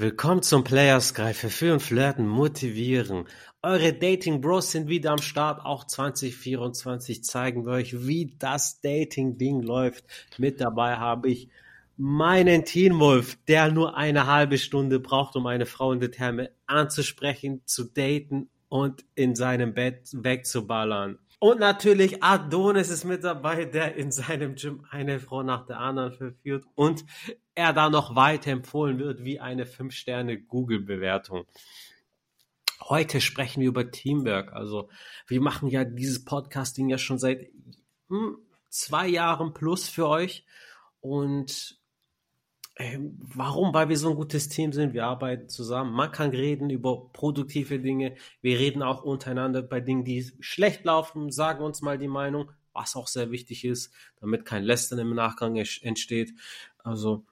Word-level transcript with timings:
Willkommen 0.00 0.40
zum 0.40 0.64
Players 0.64 1.12
für 1.12 1.50
Führen, 1.50 1.78
Flirten, 1.78 2.26
Motivieren. 2.26 3.26
Eure 3.60 3.92
Dating 3.92 4.40
Bros 4.40 4.72
sind 4.72 4.88
wieder 4.88 5.10
am 5.10 5.20
Start. 5.20 5.62
Auch 5.62 5.84
2024 5.84 7.22
zeigen 7.22 7.66
wir 7.66 7.72
euch, 7.72 8.06
wie 8.06 8.34
das 8.38 8.80
Dating-Ding 8.80 9.60
läuft. 9.60 10.06
Mit 10.38 10.58
dabei 10.58 10.96
habe 10.96 11.28
ich 11.28 11.50
meinen 11.98 12.64
Teen 12.64 12.98
Wolf, 12.98 13.36
der 13.46 13.70
nur 13.70 13.94
eine 13.94 14.26
halbe 14.26 14.56
Stunde 14.56 15.00
braucht, 15.00 15.36
um 15.36 15.46
eine 15.46 15.66
Frau 15.66 15.92
in 15.92 16.00
der 16.00 16.10
Therme 16.10 16.50
anzusprechen, 16.66 17.60
zu 17.66 17.84
daten 17.84 18.48
und 18.70 19.04
in 19.16 19.34
seinem 19.34 19.74
Bett 19.74 20.08
wegzuballern. 20.14 21.18
Und 21.42 21.58
natürlich 21.58 22.22
Adonis 22.22 22.90
ist 22.90 23.04
mit 23.04 23.24
dabei, 23.24 23.64
der 23.64 23.96
in 23.96 24.12
seinem 24.12 24.56
Gym 24.56 24.86
eine 24.90 25.18
Frau 25.18 25.42
nach 25.42 25.64
der 25.64 25.80
anderen 25.80 26.12
verführt 26.12 26.66
und 26.74 27.06
er 27.54 27.72
da 27.72 27.88
noch 27.88 28.14
weiterempfohlen 28.14 28.98
wird 28.98 29.24
wie 29.24 29.40
eine 29.40 29.64
5-Sterne-Google-Bewertung. 29.64 31.46
Heute 32.82 33.22
sprechen 33.22 33.62
wir 33.62 33.68
über 33.68 33.90
Teamwork. 33.90 34.52
Also 34.52 34.90
wir 35.28 35.40
machen 35.40 35.70
ja 35.70 35.84
dieses 35.84 36.26
Podcasting 36.26 36.90
ja 36.90 36.98
schon 36.98 37.18
seit 37.18 37.48
hm, 38.08 38.36
zwei 38.68 39.08
Jahren 39.08 39.54
plus 39.54 39.88
für 39.88 40.08
euch. 40.08 40.44
Und 41.00 41.79
ähm, 42.80 43.18
warum? 43.34 43.74
Weil 43.74 43.90
wir 43.90 43.98
so 43.98 44.08
ein 44.08 44.16
gutes 44.16 44.48
Team 44.48 44.72
sind. 44.72 44.94
Wir 44.94 45.04
arbeiten 45.04 45.50
zusammen. 45.50 45.92
Man 45.92 46.10
kann 46.10 46.30
reden 46.30 46.70
über 46.70 47.12
produktive 47.12 47.78
Dinge. 47.78 48.16
Wir 48.40 48.58
reden 48.58 48.82
auch 48.82 49.02
untereinander 49.02 49.60
bei 49.60 49.80
Dingen, 49.80 50.04
die 50.04 50.32
schlecht 50.40 50.86
laufen. 50.86 51.30
Sagen 51.30 51.62
uns 51.62 51.82
mal 51.82 51.98
die 51.98 52.08
Meinung, 52.08 52.50
was 52.72 52.96
auch 52.96 53.06
sehr 53.06 53.30
wichtig 53.30 53.66
ist, 53.66 53.92
damit 54.18 54.46
kein 54.46 54.64
Lästern 54.64 54.98
im 54.98 55.14
Nachgang 55.14 55.56
entsteht. 55.56 56.32
Also 56.78 57.26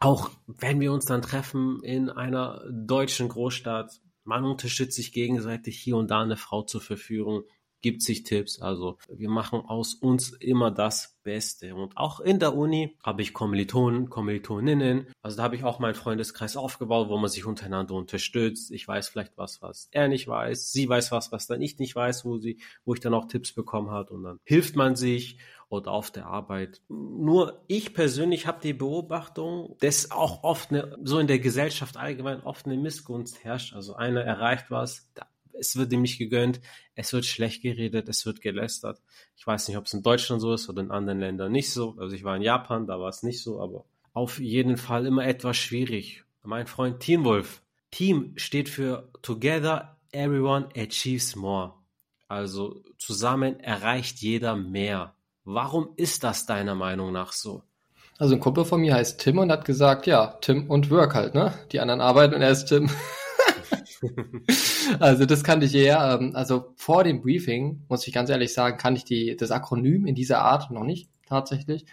auch 0.00 0.30
wenn 0.46 0.80
wir 0.80 0.92
uns 0.92 1.06
dann 1.06 1.22
treffen 1.22 1.82
in 1.82 2.10
einer 2.10 2.62
deutschen 2.70 3.28
Großstadt, 3.28 4.02
man 4.24 4.44
unterstützt 4.44 4.96
sich 4.96 5.12
gegenseitig 5.12 5.78
hier 5.78 5.96
und 5.96 6.10
da 6.10 6.20
eine 6.20 6.36
Frau 6.36 6.62
zur 6.62 6.82
Verführung, 6.82 7.44
gibt 7.80 8.02
sich 8.02 8.22
Tipps. 8.24 8.60
Also 8.60 8.98
wir 9.08 9.30
machen 9.30 9.60
aus 9.60 9.94
uns 9.94 10.32
immer 10.32 10.70
das 10.70 11.18
Beste. 11.22 11.74
Und 11.74 11.96
auch 11.96 12.20
in 12.20 12.38
der 12.38 12.56
Uni 12.56 12.96
habe 13.02 13.22
ich 13.22 13.32
Kommilitonen, 13.32 14.08
Kommilitoninnen. 14.08 15.06
Also 15.22 15.36
da 15.36 15.42
habe 15.42 15.56
ich 15.56 15.64
auch 15.64 15.78
meinen 15.78 15.94
Freundeskreis 15.94 16.56
aufgebaut, 16.56 17.08
wo 17.08 17.18
man 17.18 17.30
sich 17.30 17.44
untereinander 17.44 17.94
unterstützt. 17.94 18.70
Ich 18.70 18.86
weiß 18.86 19.08
vielleicht 19.08 19.36
was, 19.36 19.62
was 19.62 19.88
er 19.90 20.08
nicht 20.08 20.28
weiß. 20.28 20.72
Sie 20.72 20.88
weiß 20.88 21.12
was, 21.12 21.32
was 21.32 21.46
dann 21.46 21.62
ich 21.62 21.78
nicht 21.78 21.94
weiß, 21.94 22.24
wo 22.24 22.38
sie, 22.38 22.60
wo 22.84 22.94
ich 22.94 23.00
dann 23.00 23.14
auch 23.14 23.28
Tipps 23.28 23.52
bekommen 23.52 23.90
hat. 23.90 24.10
Und 24.10 24.24
dann 24.24 24.38
hilft 24.44 24.76
man 24.76 24.96
sich 24.96 25.38
oder 25.68 25.92
auf 25.92 26.10
der 26.10 26.26
Arbeit. 26.26 26.82
Nur 26.88 27.62
ich 27.68 27.94
persönlich 27.94 28.46
habe 28.46 28.60
die 28.60 28.72
Beobachtung, 28.72 29.76
dass 29.80 30.10
auch 30.10 30.42
oft 30.42 30.70
eine, 30.70 30.96
so 31.04 31.18
in 31.18 31.28
der 31.28 31.38
Gesellschaft 31.38 31.96
allgemein 31.96 32.42
oft 32.42 32.66
eine 32.66 32.76
Missgunst 32.76 33.44
herrscht. 33.44 33.74
Also 33.74 33.94
einer 33.94 34.22
erreicht 34.22 34.70
was, 34.70 35.12
es 35.58 35.76
wird 35.76 35.92
ihm 35.92 36.02
nicht 36.02 36.18
gegönnt, 36.18 36.60
es 36.94 37.12
wird 37.12 37.24
schlecht 37.24 37.62
geredet, 37.62 38.08
es 38.08 38.26
wird 38.26 38.40
gelästert. 38.40 39.00
Ich 39.36 39.46
weiß 39.46 39.68
nicht, 39.68 39.76
ob 39.76 39.86
es 39.86 39.94
in 39.94 40.02
Deutschland 40.02 40.40
so 40.40 40.52
ist 40.52 40.68
oder 40.68 40.82
in 40.82 40.90
anderen 40.90 41.20
Ländern 41.20 41.52
nicht 41.52 41.72
so. 41.72 41.96
Also 41.98 42.14
ich 42.14 42.24
war 42.24 42.36
in 42.36 42.42
Japan, 42.42 42.86
da 42.86 43.00
war 43.00 43.08
es 43.08 43.22
nicht 43.22 43.42
so, 43.42 43.60
aber 43.60 43.84
auf 44.12 44.38
jeden 44.38 44.76
Fall 44.76 45.06
immer 45.06 45.26
etwas 45.26 45.56
schwierig. 45.56 46.24
Mein 46.42 46.66
Freund 46.66 47.00
Team 47.00 47.24
Wolf. 47.24 47.62
Team 47.90 48.32
steht 48.36 48.68
für 48.68 49.08
Together 49.22 49.96
Everyone 50.12 50.68
Achieves 50.76 51.36
More. 51.36 51.74
Also 52.28 52.82
zusammen 52.98 53.58
erreicht 53.60 54.18
jeder 54.18 54.56
mehr. 54.56 55.14
Warum 55.44 55.90
ist 55.96 56.22
das 56.22 56.46
deiner 56.46 56.74
Meinung 56.74 57.12
nach 57.12 57.32
so? 57.32 57.62
Also 58.18 58.34
ein 58.34 58.40
Kumpel 58.40 58.64
von 58.64 58.82
mir 58.82 58.94
heißt 58.94 59.18
Tim 59.20 59.38
und 59.38 59.50
hat 59.50 59.64
gesagt, 59.64 60.06
ja, 60.06 60.38
Tim 60.40 60.68
und 60.70 60.90
Work 60.90 61.14
halt, 61.14 61.34
ne? 61.34 61.54
Die 61.72 61.80
anderen 61.80 62.00
arbeiten 62.00 62.34
und 62.34 62.42
er 62.42 62.50
ist 62.50 62.66
Tim. 62.66 62.90
also 65.00 65.26
das 65.26 65.44
kannte 65.44 65.66
ich 65.66 65.74
eher. 65.74 66.18
Ähm, 66.20 66.34
also 66.34 66.72
vor 66.76 67.04
dem 67.04 67.20
Briefing, 67.20 67.82
muss 67.88 68.06
ich 68.06 68.14
ganz 68.14 68.30
ehrlich 68.30 68.52
sagen, 68.52 68.78
kann 68.78 68.96
ich 68.96 69.04
die, 69.04 69.36
das 69.36 69.50
Akronym 69.50 70.06
in 70.06 70.14
dieser 70.14 70.42
Art 70.42 70.70
noch 70.70 70.84
nicht 70.84 71.10
tatsächlich. 71.26 71.86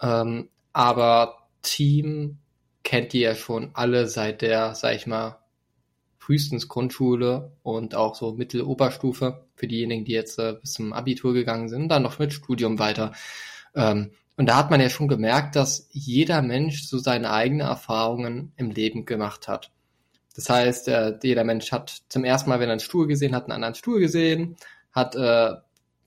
Ähm, 0.00 0.48
aber 0.72 1.48
Team 1.62 2.38
kennt 2.84 3.14
ihr 3.14 3.20
ja 3.20 3.34
schon 3.34 3.70
alle 3.74 4.06
seit 4.06 4.42
der, 4.42 4.74
sag 4.74 4.94
ich 4.94 5.06
mal, 5.06 5.38
frühestens 6.18 6.68
Grundschule 6.68 7.52
und 7.62 7.94
auch 7.94 8.14
so 8.14 8.32
Mitteloberstufe 8.32 9.46
für 9.54 9.66
diejenigen, 9.66 10.04
die 10.04 10.12
jetzt 10.12 10.38
äh, 10.38 10.56
bis 10.60 10.74
zum 10.74 10.92
Abitur 10.92 11.32
gegangen 11.32 11.68
sind, 11.68 11.88
dann 11.88 12.02
noch 12.02 12.18
mit 12.18 12.32
Studium 12.32 12.78
weiter. 12.78 13.12
Ähm, 13.74 14.10
und 14.36 14.46
da 14.46 14.56
hat 14.56 14.70
man 14.70 14.80
ja 14.80 14.88
schon 14.88 15.08
gemerkt, 15.08 15.56
dass 15.56 15.88
jeder 15.90 16.42
Mensch 16.42 16.84
so 16.84 16.98
seine 16.98 17.30
eigenen 17.32 17.66
Erfahrungen 17.66 18.52
im 18.56 18.70
Leben 18.70 19.04
gemacht 19.04 19.48
hat. 19.48 19.72
Das 20.38 20.48
heißt, 20.50 20.86
äh, 20.86 21.18
jeder 21.20 21.42
Mensch 21.42 21.72
hat 21.72 22.02
zum 22.08 22.22
ersten 22.22 22.48
Mal, 22.48 22.60
wenn 22.60 22.68
er 22.68 22.74
einen 22.74 22.80
Stuhl 22.80 23.08
gesehen 23.08 23.34
hat, 23.34 23.46
einen 23.46 23.54
anderen 23.54 23.74
Stuhl 23.74 23.98
gesehen, 23.98 24.56
hat 24.92 25.16
äh, 25.16 25.54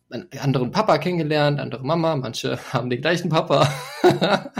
einen 0.09 0.29
anderen 0.39 0.71
Papa 0.71 0.99
kennengelernt, 0.99 1.59
andere 1.59 1.83
Mama, 1.83 2.15
manche 2.15 2.57
haben 2.71 2.89
den 2.89 3.01
gleichen 3.01 3.27
Papa 3.27 3.69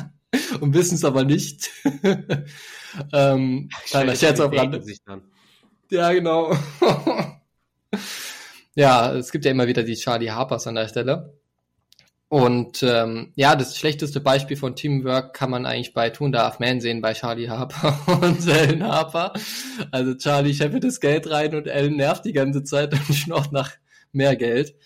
und 0.59 0.73
wissen 0.73 0.95
es 0.95 1.05
aber 1.05 1.23
nicht. 1.23 1.69
ähm, 3.13 3.69
kleiner 3.85 4.13
Scherz 4.17 4.41
auf 4.41 4.51
Rande. 4.51 4.83
Ja, 5.89 6.11
genau. 6.11 6.53
ja, 8.75 9.15
es 9.15 9.31
gibt 9.31 9.45
ja 9.45 9.51
immer 9.51 9.67
wieder 9.67 9.83
die 9.83 9.95
Charlie 9.95 10.31
Harpers 10.31 10.67
an 10.67 10.75
der 10.75 10.89
Stelle. 10.89 11.39
Und 12.31 12.81
ähm, 12.81 13.33
ja, 13.35 13.57
das 13.57 13.77
schlechteste 13.77 14.21
Beispiel 14.21 14.55
von 14.55 14.73
Teamwork 14.77 15.33
kann 15.33 15.49
man 15.49 15.65
eigentlich 15.65 15.93
bei 15.93 16.09
Tun 16.11 16.31
Darf 16.31 16.59
Man 16.59 16.79
sehen, 16.79 17.01
bei 17.01 17.11
Charlie 17.11 17.49
Harper 17.49 17.99
und 18.21 18.47
Ellen 18.47 18.87
Harper. 18.87 19.33
Also 19.91 20.15
Charlie 20.15 20.53
scheffelt 20.53 20.85
das 20.85 21.01
Geld 21.01 21.29
rein 21.29 21.53
und 21.53 21.67
Ellen 21.67 21.97
nervt 21.97 22.23
die 22.23 22.31
ganze 22.31 22.63
Zeit 22.63 22.93
und 23.09 23.13
schnorrt 23.13 23.51
nach 23.51 23.73
mehr 24.13 24.37
Geld. 24.37 24.77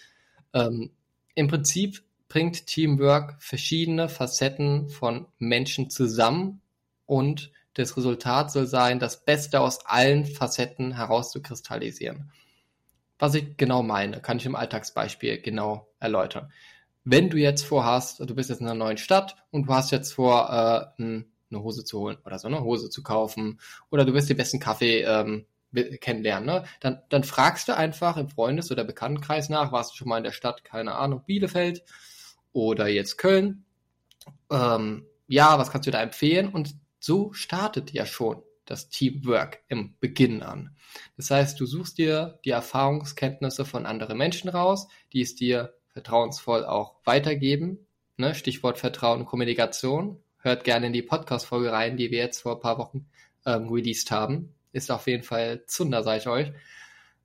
Ähm, 0.56 0.90
Im 1.36 1.48
Prinzip 1.48 2.02
bringt 2.30 2.66
Teamwork 2.66 3.36
verschiedene 3.38 4.10
Facetten 4.10 4.90
von 4.90 5.28
Menschen 5.38 5.92
zusammen 5.92 6.62
und 7.06 7.52
das 7.76 7.96
Resultat 7.96 8.50
soll 8.50 8.66
sein, 8.66 8.98
das 8.98 9.24
Beste 9.24 9.62
aus 9.62 9.86
allen 9.86 10.26
Facetten 10.26 10.96
herauszukristallisieren. 10.96 12.32
Was 13.20 13.36
ich 13.36 13.56
genau 13.56 13.84
meine, 13.84 14.20
kann 14.20 14.38
ich 14.38 14.48
im 14.48 14.56
Alltagsbeispiel 14.56 15.44
genau 15.44 15.88
erläutern 16.00 16.52
wenn 17.06 17.30
du 17.30 17.38
jetzt 17.38 17.64
vorhast, 17.64 18.20
du 18.20 18.36
bist 18.36 18.50
jetzt 18.50 18.60
in 18.60 18.68
einer 18.68 18.76
neuen 18.76 18.98
Stadt 18.98 19.38
und 19.52 19.68
du 19.68 19.74
hast 19.74 19.92
jetzt 19.92 20.14
vor, 20.14 20.50
äh, 20.50 21.02
eine 21.02 21.64
Hose 21.64 21.86
zu 21.86 22.00
holen 22.00 22.18
oder 22.26 22.40
so 22.40 22.48
eine 22.48 22.64
Hose 22.64 22.90
zu 22.90 23.04
kaufen 23.04 23.60
oder 23.90 24.04
du 24.04 24.14
willst 24.14 24.30
den 24.30 24.38
besten 24.38 24.60
Kaffee 24.60 25.04
ähm, 25.04 25.46
kennenlernen, 26.02 26.48
ne? 26.48 26.64
dann, 26.80 27.02
dann 27.10 27.24
fragst 27.24 27.68
du 27.68 27.76
einfach 27.76 28.18
im 28.18 28.30
Freundes- 28.30 28.72
oder 28.72 28.84
Bekanntenkreis 28.84 29.50
nach, 29.50 29.72
warst 29.72 29.92
du 29.92 29.98
schon 29.98 30.08
mal 30.10 30.18
in 30.18 30.24
der 30.24 30.32
Stadt, 30.32 30.64
keine 30.64 30.96
Ahnung, 30.96 31.24
Bielefeld 31.26 31.84
oder 32.52 32.88
jetzt 32.88 33.18
Köln, 33.18 33.66
ähm, 34.50 35.06
ja, 35.28 35.60
was 35.60 35.72
kannst 35.72 35.88
du 35.88 35.92
da 35.92 36.02
empfehlen? 36.02 36.50
Und 36.50 36.76
so 37.00 37.34
startet 37.34 37.92
ja 37.92 38.06
schon 38.06 38.42
das 38.66 38.90
Teamwork 38.90 39.60
im 39.68 39.96
Beginn 40.00 40.42
an. 40.42 40.76
Das 41.18 41.30
heißt, 41.30 41.60
du 41.60 41.66
suchst 41.66 41.98
dir 41.98 42.40
die 42.46 42.52
Erfahrungskenntnisse 42.52 43.66
von 43.66 43.86
anderen 43.86 44.18
Menschen 44.18 44.50
raus, 44.50 44.88
die 45.14 45.22
es 45.22 45.36
dir 45.36 45.75
vertrauensvoll 45.96 46.66
auch 46.66 46.96
weitergeben. 47.06 47.88
Ne? 48.18 48.36
Stichwort 48.36 48.78
Vertrauen 48.78 49.22
und 49.22 49.26
Kommunikation. 49.26 50.22
Hört 50.40 50.66
gerne 50.66 50.88
in 50.88 50.94
die 50.94 51.02
Podcast-Folge 51.02 51.72
rein, 51.72 51.96
die 51.96 52.12
wir 52.12 52.20
jetzt 52.20 52.42
vor 52.42 52.56
ein 52.56 52.62
paar 52.62 52.78
Wochen 52.78 53.08
ähm, 53.46 53.70
released 53.70 54.12
haben. 54.12 54.54
Ist 54.74 54.92
auf 54.92 55.08
jeden 55.08 55.24
Fall 55.24 55.64
Zunder, 55.68 56.04
sage 56.04 56.20
ich 56.20 56.28
euch. 56.28 56.52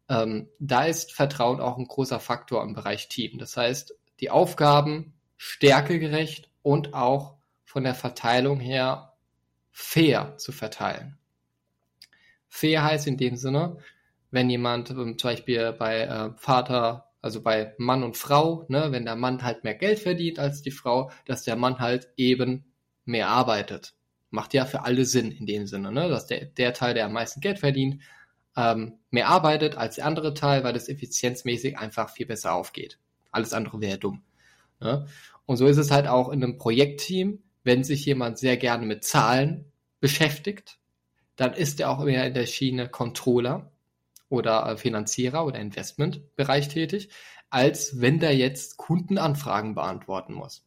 Ähm, 0.08 0.48
da 0.60 0.84
ist 0.84 1.12
Vertrauen 1.12 1.60
auch 1.60 1.78
ein 1.78 1.88
großer 1.88 2.20
Faktor 2.20 2.62
im 2.62 2.74
Bereich 2.74 3.08
Team. 3.08 3.38
Das 3.38 3.56
heißt, 3.56 3.92
die 4.20 4.30
Aufgaben 4.30 5.14
stärkegerecht 5.36 6.48
und 6.62 6.94
auch 6.94 7.38
von 7.64 7.82
der 7.82 7.96
Verteilung 7.96 8.60
her 8.60 9.14
fair 9.72 10.36
zu 10.36 10.52
verteilen. 10.52 11.18
Fair 12.48 12.84
heißt 12.84 13.08
in 13.08 13.16
dem 13.16 13.34
Sinne, 13.34 13.78
wenn 14.30 14.48
jemand 14.48 14.90
ähm, 14.90 15.18
zum 15.18 15.30
Beispiel 15.30 15.72
bei 15.72 16.02
äh, 16.02 16.30
Vater 16.36 17.09
also 17.22 17.42
bei 17.42 17.74
Mann 17.78 18.02
und 18.02 18.16
Frau, 18.16 18.64
ne, 18.68 18.88
wenn 18.90 19.04
der 19.04 19.16
Mann 19.16 19.42
halt 19.42 19.64
mehr 19.64 19.74
Geld 19.74 19.98
verdient 19.98 20.38
als 20.38 20.62
die 20.62 20.70
Frau, 20.70 21.10
dass 21.26 21.44
der 21.44 21.56
Mann 21.56 21.78
halt 21.78 22.08
eben 22.16 22.64
mehr 23.04 23.28
arbeitet. 23.28 23.94
Macht 24.30 24.54
ja 24.54 24.64
für 24.64 24.84
alle 24.84 25.04
Sinn 25.04 25.32
in 25.32 25.46
dem 25.46 25.66
Sinne, 25.66 25.92
ne, 25.92 26.08
dass 26.08 26.26
der, 26.26 26.46
der 26.46 26.72
Teil, 26.72 26.94
der 26.94 27.06
am 27.06 27.12
meisten 27.12 27.40
Geld 27.40 27.58
verdient, 27.58 28.02
ähm, 28.56 28.98
mehr 29.10 29.28
arbeitet 29.28 29.76
als 29.76 29.96
der 29.96 30.06
andere 30.06 30.34
Teil, 30.34 30.64
weil 30.64 30.72
das 30.72 30.88
effizienzmäßig 30.88 31.78
einfach 31.78 32.10
viel 32.10 32.26
besser 32.26 32.54
aufgeht. 32.54 32.98
Alles 33.30 33.52
andere 33.52 33.80
wäre 33.80 33.98
dumm. 33.98 34.22
Ne? 34.80 35.06
Und 35.46 35.56
so 35.56 35.66
ist 35.66 35.78
es 35.78 35.90
halt 35.90 36.06
auch 36.06 36.30
in 36.30 36.42
einem 36.42 36.58
Projektteam, 36.58 37.42
wenn 37.64 37.84
sich 37.84 38.04
jemand 38.06 38.38
sehr 38.38 38.56
gerne 38.56 38.86
mit 38.86 39.04
Zahlen 39.04 39.70
beschäftigt, 40.00 40.78
dann 41.36 41.52
ist 41.52 41.80
er 41.80 41.90
auch 41.90 42.04
mehr 42.04 42.26
in 42.26 42.34
der 42.34 42.46
Schiene 42.46 42.88
Controller 42.88 43.69
oder 44.30 44.66
äh, 44.66 44.76
Finanzierer 44.78 45.44
oder 45.44 45.58
Investmentbereich 45.58 46.68
tätig, 46.68 47.10
als 47.50 48.00
wenn 48.00 48.18
der 48.18 48.34
jetzt 48.34 48.78
Kundenanfragen 48.78 49.74
beantworten 49.74 50.32
muss. 50.32 50.64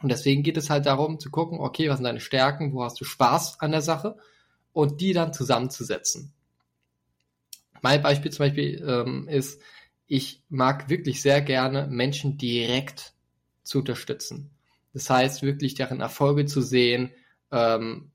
Und 0.00 0.10
deswegen 0.10 0.42
geht 0.42 0.56
es 0.56 0.70
halt 0.70 0.86
darum 0.86 1.18
zu 1.18 1.30
gucken, 1.30 1.58
okay, 1.58 1.90
was 1.90 1.96
sind 1.96 2.04
deine 2.04 2.20
Stärken, 2.20 2.72
wo 2.72 2.84
hast 2.84 2.98
du 3.00 3.04
Spaß 3.04 3.60
an 3.60 3.72
der 3.72 3.82
Sache, 3.82 4.16
und 4.72 5.00
die 5.00 5.12
dann 5.12 5.32
zusammenzusetzen. 5.32 6.32
Mein 7.82 8.00
Beispiel 8.00 8.30
zum 8.30 8.46
Beispiel 8.46 8.84
ähm, 8.86 9.28
ist, 9.28 9.60
ich 10.06 10.42
mag 10.48 10.88
wirklich 10.88 11.20
sehr 11.20 11.40
gerne 11.40 11.88
Menschen 11.88 12.38
direkt 12.38 13.12
zu 13.64 13.80
unterstützen. 13.80 14.50
Das 14.92 15.10
heißt, 15.10 15.42
wirklich 15.42 15.74
deren 15.74 16.00
Erfolge 16.00 16.46
zu 16.46 16.62
sehen, 16.62 17.10
ähm, 17.50 18.10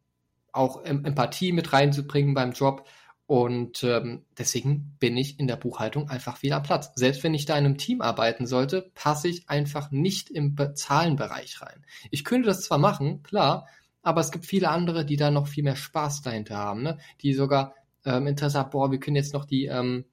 auch 0.51 0.83
Empathie 0.85 1.51
mit 1.51 1.73
reinzubringen 1.73 2.33
beim 2.33 2.53
Job. 2.53 2.87
Und 3.25 3.83
ähm, 3.83 4.25
deswegen 4.37 4.95
bin 4.99 5.15
ich 5.15 5.39
in 5.39 5.47
der 5.47 5.55
Buchhaltung 5.55 6.09
einfach 6.09 6.41
wieder 6.43 6.59
Platz. 6.59 6.91
Selbst 6.95 7.23
wenn 7.23 7.33
ich 7.33 7.45
da 7.45 7.57
in 7.57 7.65
einem 7.65 7.77
Team 7.77 8.01
arbeiten 8.01 8.45
sollte, 8.45 8.91
passe 8.95 9.29
ich 9.29 9.49
einfach 9.49 9.91
nicht 9.91 10.29
im 10.29 10.57
Zahlenbereich 10.75 11.61
rein. 11.61 11.85
Ich 12.11 12.25
könnte 12.25 12.47
das 12.47 12.61
zwar 12.61 12.79
machen, 12.79 13.23
klar, 13.23 13.67
aber 14.01 14.19
es 14.19 14.31
gibt 14.31 14.45
viele 14.45 14.69
andere, 14.69 15.05
die 15.05 15.15
da 15.15 15.31
noch 15.31 15.47
viel 15.47 15.63
mehr 15.63 15.77
Spaß 15.77 16.21
dahinter 16.21 16.57
haben, 16.57 16.83
ne? 16.83 16.97
die 17.21 17.33
sogar 17.33 17.73
ähm, 18.05 18.27
Interesse 18.27 18.59
haben, 18.59 18.71
boah, 18.71 18.91
wir 18.91 18.99
können 18.99 19.15
jetzt 19.15 19.33
noch 19.33 19.45
die, 19.45 19.65
ähm, 19.65 20.03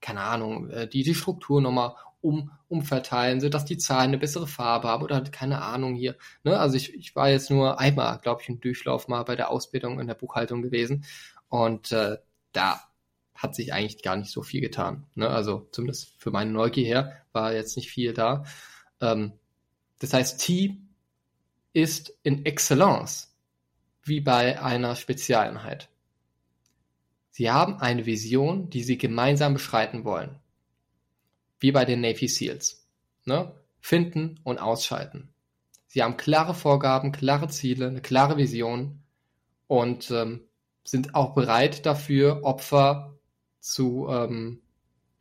keine 0.00 0.20
Ahnung, 0.20 0.70
äh, 0.70 0.88
die, 0.88 1.02
die 1.02 1.14
Struktur 1.14 1.60
nochmal 1.60 1.94
um, 2.20 2.52
umverteilen, 2.68 3.40
so 3.40 3.48
dass 3.48 3.64
die 3.64 3.76
Zahlen 3.76 4.08
eine 4.08 4.18
bessere 4.18 4.46
Farbe 4.46 4.88
haben 4.88 5.02
oder 5.02 5.20
keine 5.22 5.62
Ahnung 5.62 5.94
hier. 5.94 6.16
Ne? 6.44 6.58
Also 6.58 6.76
ich, 6.76 6.94
ich 6.94 7.14
war 7.16 7.28
jetzt 7.28 7.50
nur 7.50 7.80
einmal, 7.80 8.18
glaube 8.20 8.42
ich, 8.42 8.48
im 8.48 8.60
Durchlauf 8.60 9.08
mal 9.08 9.24
bei 9.24 9.36
der 9.36 9.50
Ausbildung 9.50 10.00
in 10.00 10.06
der 10.06 10.14
Buchhaltung 10.14 10.62
gewesen 10.62 11.04
und 11.48 11.92
äh, 11.92 12.18
da 12.52 12.80
hat 13.34 13.54
sich 13.54 13.72
eigentlich 13.72 14.02
gar 14.02 14.16
nicht 14.16 14.30
so 14.30 14.42
viel 14.42 14.60
getan. 14.60 15.06
Ne? 15.14 15.28
Also 15.28 15.68
zumindest 15.72 16.14
für 16.18 16.30
meine 16.30 16.50
Neugier 16.50 16.86
her 16.86 17.22
war 17.32 17.52
jetzt 17.52 17.76
nicht 17.76 17.90
viel 17.90 18.14
da. 18.14 18.44
Ähm, 19.00 19.32
das 19.98 20.12
heißt, 20.12 20.40
T 20.40 20.78
ist 21.72 22.16
in 22.22 22.46
Excellence 22.46 23.34
wie 24.02 24.20
bei 24.20 24.62
einer 24.62 24.96
Spezialeinheit. 24.96 25.88
Sie 27.30 27.50
haben 27.50 27.78
eine 27.78 28.06
Vision, 28.06 28.70
die 28.70 28.84
sie 28.84 28.96
gemeinsam 28.96 29.54
beschreiten 29.54 30.04
wollen. 30.04 30.38
Wie 31.58 31.72
bei 31.72 31.84
den 31.84 32.00
Navy 32.00 32.28
SEALs. 32.28 32.86
Ne? 33.24 33.52
Finden 33.80 34.38
und 34.44 34.58
ausschalten. 34.58 35.34
Sie 35.88 36.02
haben 36.02 36.16
klare 36.16 36.54
Vorgaben, 36.54 37.12
klare 37.12 37.48
Ziele, 37.48 37.88
eine 37.88 38.02
klare 38.02 38.36
Vision 38.36 39.02
und 39.66 40.10
ähm, 40.10 40.46
sind 40.84 41.14
auch 41.14 41.34
bereit 41.34 41.86
dafür, 41.86 42.40
Opfer 42.42 43.18
zu, 43.60 44.06
ähm, 44.08 44.60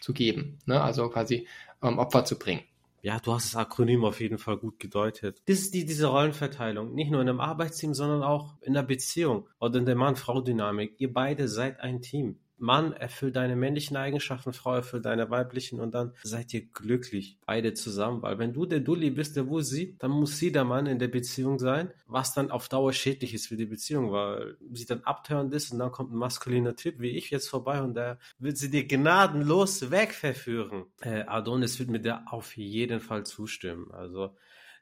zu 0.01 0.13
geben. 0.13 0.59
Ne? 0.65 0.81
Also 0.81 1.09
quasi 1.09 1.47
ähm, 1.81 1.99
Opfer 1.99 2.25
zu 2.25 2.37
bringen. 2.37 2.61
Ja, 3.01 3.19
du 3.19 3.33
hast 3.33 3.53
das 3.53 3.55
Akronym 3.57 4.05
auf 4.05 4.21
jeden 4.21 4.37
Fall 4.37 4.55
gut 4.57 4.79
gedeutet. 4.79 5.41
Das 5.45 5.59
ist 5.59 5.73
die, 5.73 5.85
diese 5.85 6.07
Rollenverteilung. 6.07 6.93
Nicht 6.95 7.11
nur 7.11 7.21
in 7.21 7.27
einem 7.27 7.41
Arbeitsteam, 7.41 7.93
sondern 7.93 8.23
auch 8.23 8.55
in 8.61 8.73
der 8.73 8.83
Beziehung 8.83 9.49
oder 9.59 9.79
in 9.79 9.85
der 9.85 9.95
Mann-Frau-Dynamik. 9.95 10.95
Ihr 10.99 11.11
beide 11.11 11.49
seid 11.49 11.81
ein 11.81 12.01
Team. 12.01 12.39
Mann 12.63 12.93
erfüllt 12.93 13.35
deine 13.35 13.57
männlichen 13.57 13.97
Eigenschaften, 13.97 14.53
Frau 14.53 14.73
erfüllt 14.75 15.03
deine 15.03 15.29
weiblichen 15.29 15.81
und 15.81 15.93
dann 15.93 16.13
seid 16.23 16.53
ihr 16.53 16.65
glücklich, 16.65 17.37
beide 17.45 17.73
zusammen. 17.73 18.21
Weil 18.21 18.39
wenn 18.39 18.53
du 18.53 18.65
der 18.65 18.79
Dulli 18.79 19.09
bist, 19.09 19.35
der 19.35 19.49
wo 19.49 19.59
sie, 19.59 19.97
dann 19.99 20.11
muss 20.11 20.39
sie 20.39 20.53
der 20.53 20.63
Mann 20.63 20.85
in 20.85 20.97
der 20.97 21.09
Beziehung 21.09 21.59
sein, 21.59 21.91
was 22.07 22.33
dann 22.33 22.51
auf 22.51 22.69
Dauer 22.69 22.93
schädlich 22.93 23.33
ist 23.33 23.47
für 23.47 23.57
die 23.57 23.65
Beziehung, 23.65 24.13
weil 24.13 24.57
sie 24.71 24.85
dann 24.85 25.01
abtörend 25.01 25.53
ist 25.53 25.73
und 25.73 25.79
dann 25.79 25.91
kommt 25.91 26.13
ein 26.13 26.17
maskuliner 26.17 26.77
Typ 26.77 26.99
wie 26.99 27.09
ich 27.09 27.31
jetzt 27.31 27.49
vorbei 27.49 27.81
und 27.81 27.95
der 27.95 28.17
wird 28.39 28.57
sie 28.57 28.71
dir 28.71 28.87
gnadenlos 28.87 29.91
wegverführen. 29.91 30.85
Äh, 31.01 31.23
Adonis 31.23 31.79
wird 31.79 31.89
mir 31.89 32.01
da 32.01 32.23
auf 32.27 32.55
jeden 32.55 33.01
Fall 33.01 33.25
zustimmen. 33.25 33.91
Also 33.91 34.37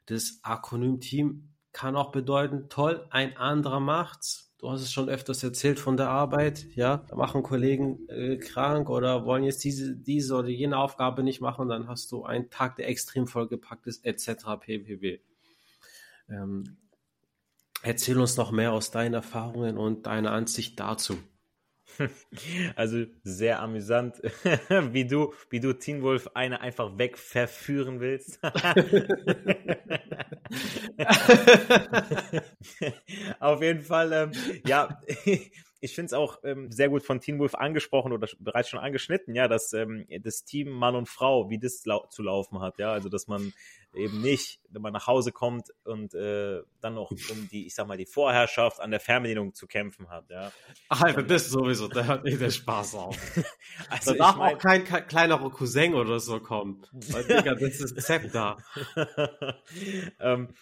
das 0.06 0.38
Akronym-Team 0.42 1.48
kann 1.72 1.96
auch 1.96 2.12
bedeuten, 2.12 2.68
toll, 2.68 3.06
ein 3.10 3.36
anderer 3.36 3.80
macht's 3.80 4.51
du 4.62 4.70
hast 4.70 4.80
es 4.80 4.92
schon 4.92 5.08
öfters 5.08 5.42
erzählt 5.42 5.80
von 5.80 5.96
der 5.96 6.08
Arbeit, 6.08 6.66
ja, 6.76 7.04
da 7.08 7.16
machen 7.16 7.42
Kollegen 7.42 8.08
äh, 8.08 8.36
krank 8.36 8.88
oder 8.88 9.26
wollen 9.26 9.42
jetzt 9.42 9.64
diese, 9.64 9.96
diese 9.96 10.36
oder 10.36 10.48
jene 10.48 10.78
Aufgabe 10.78 11.24
nicht 11.24 11.40
machen, 11.40 11.68
dann 11.68 11.88
hast 11.88 12.12
du 12.12 12.24
einen 12.24 12.48
Tag, 12.48 12.76
der 12.76 12.88
extrem 12.88 13.26
vollgepackt 13.26 13.88
ist, 13.88 14.06
etc. 14.06 14.44
ppb. 14.60 15.18
Ähm, 16.28 16.76
erzähl 17.82 18.20
uns 18.20 18.36
noch 18.36 18.52
mehr 18.52 18.72
aus 18.72 18.92
deinen 18.92 19.14
Erfahrungen 19.14 19.76
und 19.76 20.06
deiner 20.06 20.30
Ansicht 20.30 20.78
dazu. 20.78 21.18
Also 22.76 23.04
sehr 23.22 23.60
amüsant, 23.60 24.20
wie 24.92 25.06
du, 25.06 25.32
wie 25.50 25.60
du 25.60 25.72
Teen 25.72 26.02
Wolf 26.02 26.28
eine 26.34 26.60
einfach 26.60 26.98
wegverführen 26.98 28.00
willst. 28.00 28.40
Auf 33.40 33.62
jeden 33.62 33.82
Fall, 33.82 34.12
ähm, 34.12 34.32
ja, 34.66 35.00
ich 35.82 35.96
finde 35.96 36.06
es 36.06 36.12
auch 36.12 36.38
ähm, 36.44 36.70
sehr 36.70 36.88
gut 36.88 37.02
von 37.02 37.20
Teen 37.20 37.40
Wolf 37.40 37.56
angesprochen 37.56 38.12
oder 38.12 38.28
bereits 38.38 38.68
schon 38.68 38.78
angeschnitten, 38.78 39.34
ja, 39.34 39.48
dass 39.48 39.72
ähm, 39.72 40.06
das 40.22 40.44
Team 40.44 40.70
Mann 40.70 40.94
und 40.94 41.08
Frau, 41.08 41.50
wie 41.50 41.58
das 41.58 41.84
lau 41.84 42.06
zu 42.06 42.22
laufen 42.22 42.60
hat, 42.60 42.78
ja, 42.78 42.92
also 42.92 43.08
dass 43.08 43.26
man 43.26 43.52
eben 43.92 44.22
nicht, 44.22 44.60
wenn 44.68 44.80
man 44.80 44.92
nach 44.92 45.08
Hause 45.08 45.32
kommt 45.32 45.70
und 45.82 46.14
äh, 46.14 46.62
dann 46.80 46.94
noch 46.94 47.10
um 47.10 47.48
die, 47.50 47.66
ich 47.66 47.74
sag 47.74 47.88
mal, 47.88 47.96
die 47.96 48.06
Vorherrschaft 48.06 48.78
an 48.78 48.92
der 48.92 49.00
Fernbedienung 49.00 49.54
zu 49.54 49.66
kämpfen 49.66 50.08
hat, 50.08 50.30
ja. 50.30 50.52
Alter, 50.88 51.24
das 51.24 51.50
sowieso, 51.50 51.88
da 51.88 52.04
hört 52.04 52.24
nicht 52.24 52.40
der 52.40 52.50
Spaß 52.50 52.94
auf. 52.94 53.16
also 53.90 54.12
da 54.12 54.18
darf 54.18 54.36
mein, 54.36 54.54
auch 54.54 54.58
kein, 54.58 54.84
kein 54.84 55.04
kleinerer 55.08 55.50
Cousin 55.50 55.94
oder 55.94 56.20
so 56.20 56.38
kommen. 56.38 56.86
Weil, 56.92 57.24
Digga, 57.24 57.56
das 57.56 57.80
ist 57.80 58.00
Zepter. 58.00 58.56
ähm, 60.20 60.54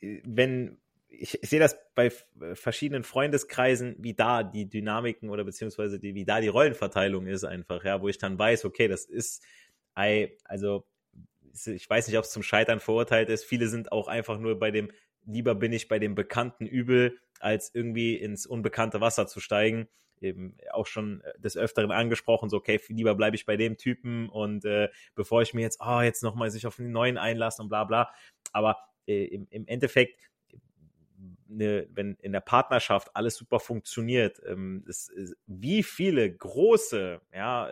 wenn 0.00 0.78
ich, 1.20 1.38
sehe 1.42 1.60
das 1.60 1.76
bei 1.94 2.10
verschiedenen 2.54 3.04
Freundeskreisen, 3.04 3.96
wie 3.98 4.14
da 4.14 4.42
die 4.42 4.68
Dynamiken 4.68 5.30
oder 5.30 5.44
beziehungsweise 5.44 5.98
die, 5.98 6.14
wie 6.14 6.24
da 6.24 6.40
die 6.40 6.48
Rollenverteilung 6.48 7.26
ist 7.26 7.44
einfach, 7.44 7.84
ja, 7.84 8.00
wo 8.00 8.08
ich 8.08 8.18
dann 8.18 8.38
weiß, 8.38 8.64
okay, 8.64 8.88
das 8.88 9.04
ist, 9.04 9.42
also 9.94 10.86
ich 11.66 11.88
weiß 11.88 12.08
nicht, 12.08 12.18
ob 12.18 12.24
es 12.24 12.30
zum 12.30 12.42
Scheitern 12.42 12.80
verurteilt 12.80 13.30
ist. 13.30 13.44
Viele 13.44 13.68
sind 13.68 13.92
auch 13.92 14.08
einfach 14.08 14.38
nur 14.38 14.58
bei 14.58 14.70
dem, 14.70 14.90
lieber 15.24 15.54
bin 15.54 15.72
ich 15.72 15.88
bei 15.88 15.98
dem 15.98 16.14
bekannten 16.14 16.66
Übel, 16.66 17.18
als 17.40 17.74
irgendwie 17.74 18.14
ins 18.14 18.46
unbekannte 18.46 19.00
Wasser 19.00 19.26
zu 19.26 19.40
steigen. 19.40 19.88
Eben 20.20 20.56
auch 20.72 20.86
schon 20.86 21.22
des 21.38 21.56
Öfteren 21.56 21.90
angesprochen, 21.90 22.48
so, 22.48 22.56
okay, 22.56 22.80
lieber 22.88 23.14
bleibe 23.14 23.36
ich 23.36 23.44
bei 23.44 23.56
dem 23.56 23.76
Typen 23.76 24.30
und 24.30 24.64
äh, 24.64 24.88
bevor 25.14 25.42
ich 25.42 25.52
mir 25.52 25.60
jetzt, 25.60 25.80
oh, 25.84 26.00
jetzt 26.00 26.22
nochmal 26.22 26.50
sich 26.50 26.66
auf 26.66 26.76
den 26.76 26.90
neuen 26.90 27.18
einlasse 27.18 27.62
und 27.62 27.68
bla 27.68 27.84
bla. 27.84 28.10
Aber 28.52 28.78
äh, 29.06 29.24
im, 29.24 29.46
im 29.50 29.66
Endeffekt 29.66 30.18
eine, 31.50 31.86
wenn 31.92 32.16
in 32.20 32.32
der 32.32 32.40
Partnerschaft 32.40 33.10
alles 33.14 33.36
super 33.36 33.60
funktioniert, 33.60 34.40
ähm, 34.46 34.84
es, 34.88 35.10
wie 35.46 35.82
viele 35.82 36.30
große, 36.30 37.20
ja, 37.34 37.70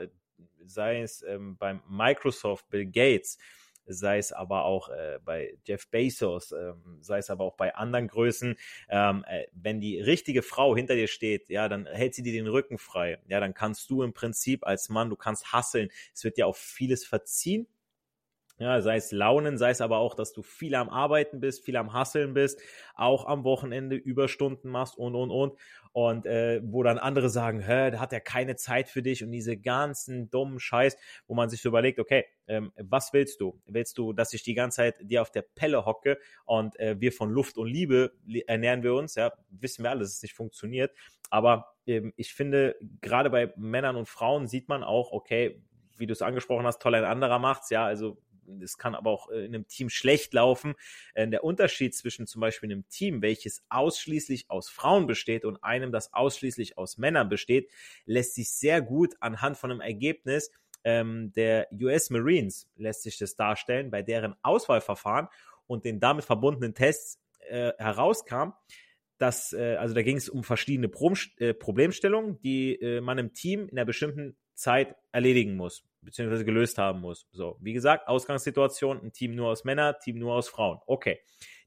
sei 0.65 1.03
es 1.03 1.23
ähm, 1.23 1.57
beim 1.57 1.83
Microsoft, 1.89 2.69
Bill 2.71 2.87
Gates, 2.87 3.39
sei 3.87 4.19
es 4.19 4.33
aber 4.33 4.65
auch 4.65 4.89
äh, 4.89 5.19
bei 5.25 5.59
Jeff 5.65 5.89
Bezos, 5.89 6.53
ähm, 6.53 6.99
sei 7.01 7.19
es 7.19 7.31
aber 7.31 7.45
auch 7.45 7.57
bei 7.57 7.75
anderen 7.75 8.09
Größen, 8.09 8.57
ähm, 8.89 9.25
äh, 9.29 9.47
wenn 9.53 9.81
die 9.81 10.01
richtige 10.01 10.43
Frau 10.43 10.75
hinter 10.75 10.95
dir 10.95 11.09
steht, 11.09 11.49
ja, 11.51 11.69
dann 11.69 11.87
hält 11.87 12.15
sie 12.15 12.23
dir 12.23 12.33
den 12.33 12.47
Rücken 12.47 12.79
frei. 12.79 13.19
Ja, 13.29 13.41
dann 13.41 13.55
kannst 13.55 13.91
du 13.91 14.03
im 14.03 14.15
Prinzip 14.15 14.67
als 14.67 14.89
Mann, 14.89 15.11
du 15.11 15.17
kannst 15.17 15.53
hasseln. 15.53 15.91
Es 16.15 16.25
wird 16.25 16.39
dir 16.39 16.47
auch 16.47 16.57
vieles 16.57 17.05
verziehen 17.05 17.67
ja, 18.59 18.81
sei 18.81 18.97
es 18.97 19.11
Launen, 19.11 19.59
sei 19.59 19.71
es 19.71 19.81
aber 19.81 19.99
auch, 19.99 20.15
dass 20.15 20.33
du 20.33 20.43
viel 20.43 20.77
am 20.77 20.89
Arbeiten 20.89 21.41
bist, 21.41 21.65
viel 21.65 21.77
am 21.77 21.93
Hasseln 21.93 22.35
bist, 22.35 22.61
auch 22.95 23.27
am 23.27 23.43
Wochenende 23.43 23.97
Überstunden 23.97 24.71
machst 24.71 24.97
und, 24.97 25.15
und, 25.15 25.31
und. 25.31 25.59
Und 25.93 26.27
äh, 26.27 26.61
wo 26.65 26.83
dann 26.83 26.99
andere 26.99 27.29
sagen, 27.29 27.61
hä, 27.61 27.93
da 27.93 28.01
hat 28.01 28.13
er 28.13 28.21
keine 28.21 28.57
Zeit 28.57 28.89
für 28.89 29.03
dich 29.03 29.23
und 29.23 29.31
diese 29.31 29.57
ganzen 29.57 30.29
dummen 30.29 30.59
Scheiß, 30.59 30.97
wo 31.29 31.35
man 31.35 31.51
sich 31.51 31.63
so 31.63 31.69
überlegt, 31.69 32.01
okay, 32.01 32.25
ähm, 32.49 32.73
was 32.77 33.13
willst 33.13 33.41
du? 33.41 33.61
Willst 33.67 33.99
du, 33.99 34.13
dass 34.13 34.33
ich 34.33 34.43
die 34.43 34.55
ganze 34.55 34.77
Zeit 34.77 34.97
dir 35.01 35.23
auf 35.23 35.31
der 35.31 35.43
Pelle 35.43 35.85
hocke 35.85 36.19
und 36.47 36.79
äh, 36.81 37.01
wir 37.01 37.13
von 37.13 37.31
Luft 37.31 37.59
und 37.59 37.69
Liebe 37.69 38.13
ernähren 38.47 38.83
wir 38.83 38.95
uns? 38.95 39.15
Ja, 39.15 39.33
wissen 39.51 39.85
wir 39.85 39.91
alle, 39.91 40.01
dass 40.01 40.15
es 40.15 40.23
nicht 40.23 40.35
funktioniert. 40.35 40.93
Aber 41.31 41.75
ähm, 41.87 42.13
ich 42.17 42.35
finde, 42.35 42.77
gerade 43.01 43.31
bei 43.31 43.53
Männern 43.57 43.97
und 43.97 44.09
Frauen 44.09 44.47
sieht 44.47 44.69
man 44.69 44.83
auch, 44.83 45.13
okay, 45.13 45.63
wie 45.97 46.07
du 46.07 46.13
es 46.13 46.23
angesprochen 46.23 46.67
hast, 46.67 46.83
toll 46.83 46.95
ein 46.95 47.05
anderer 47.05 47.39
macht's, 47.39 47.71
ja, 47.71 47.85
also 47.85 48.19
es 48.63 48.79
kann 48.79 48.95
aber 48.95 49.11
auch 49.11 49.31
äh, 49.31 49.45
in 49.45 49.55
einem 49.55 49.69
Team 49.69 49.91
schlecht 49.91 50.35
laufen. 50.35 50.75
Äh, 51.15 51.29
der 51.29 51.45
Unterschied 51.45 51.95
zwischen 51.95 52.27
zum 52.27 52.41
Beispiel 52.41 52.71
einem 52.71 52.89
Team, 52.89 53.23
welches 53.23 53.65
ausschließlich 53.69 54.51
aus 54.51 54.69
Frauen 54.69 55.07
besteht 55.07 55.45
und 55.45 55.63
einem, 55.63 55.93
das 55.93 56.13
ausschließlich 56.13 56.79
aus 56.79 56.99
Männern 56.99 57.29
besteht, 57.29 57.71
lässt 58.07 58.35
sich 58.35 58.51
sehr 58.51 58.83
gut 58.83 59.15
anhand 59.21 59.57
von 59.57 59.71
einem 59.71 59.81
Ergebnis 59.81 60.51
ähm, 60.85 61.33
der 61.33 61.67
US 61.73 62.11
Marines 62.11 62.69
lässt 62.77 63.03
sich 63.03 63.19
das 63.19 63.37
darstellen, 63.37 63.91
bei 63.91 64.03
deren 64.03 64.35
Auswahlverfahren 64.43 65.29
und 65.67 65.85
den 65.85 65.99
damit 65.99 66.27
verbundenen 66.27 66.75
Tests 66.75 67.19
äh, 67.49 67.73
herauskam, 67.79 68.51
dass, 69.19 69.53
äh, 69.55 69.77
also 69.77 69.95
da 69.95 70.03
ging 70.03 70.19
es 70.19 70.29
um 70.29 70.45
verschiedene 70.45 70.91
äh, 71.39 71.55
Problemstellungen, 71.55 72.39
die 72.41 73.01
man 73.03 73.19
im 73.19 73.33
Team 73.33 73.69
in 73.69 73.79
einer 73.79 73.87
bestimmten 73.87 74.37
Zeit 74.55 74.97
erledigen 75.13 75.57
muss 75.57 75.85
beziehungsweise 76.05 76.45
gelöst 76.45 76.79
haben 76.79 77.01
muss. 77.01 77.27
So, 77.33 77.57
wie 77.61 77.73
gesagt, 77.73 78.09
Ausgangssituation, 78.09 79.01
ein 79.03 79.13
Team 79.13 79.35
nur 79.35 79.49
aus 79.49 79.65
Männern, 79.65 79.95
Team 80.03 80.19
nur 80.19 80.35
aus 80.35 80.49
Frauen. 80.49 80.79
Okay. 80.87 81.21